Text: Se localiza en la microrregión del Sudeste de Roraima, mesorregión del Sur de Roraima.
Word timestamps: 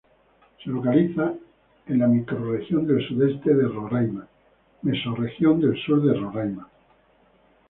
Se 0.63 0.67
localiza 0.71 1.31
en 1.85 1.99
la 1.99 2.07
microrregión 2.07 2.87
del 2.87 3.07
Sudeste 3.07 3.53
de 3.53 3.67
Roraima, 3.67 4.25
mesorregión 4.81 5.61
del 5.61 5.79
Sur 5.83 6.01
de 6.01 6.15
Roraima. 6.19 6.67